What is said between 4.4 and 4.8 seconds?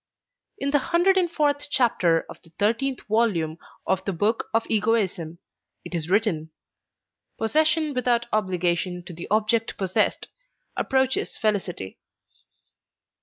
of